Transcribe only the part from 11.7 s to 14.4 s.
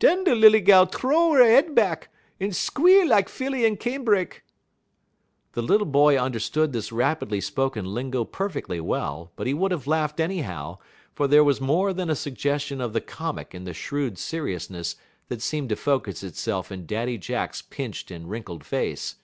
than a suggestion of the comic in the shrewd